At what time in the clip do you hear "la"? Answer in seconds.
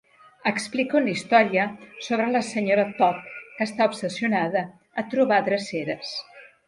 2.35-2.41